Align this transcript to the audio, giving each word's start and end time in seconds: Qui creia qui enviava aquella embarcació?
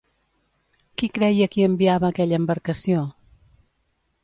Qui 1.01 1.09
creia 1.17 1.49
qui 1.57 1.67
enviava 1.67 2.09
aquella 2.15 2.41
embarcació? 2.43 3.07